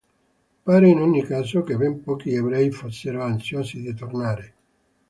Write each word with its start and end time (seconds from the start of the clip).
Pare 0.63 0.87
in 0.89 0.97
ogni 0.99 1.21
caso 1.23 1.61
che 1.61 1.77
ben 1.77 2.01
pochi 2.01 2.33
ebrei 2.33 2.71
fossero 2.71 3.21
ansiosi 3.21 3.83
di 3.83 3.93
tornare. 3.93 4.53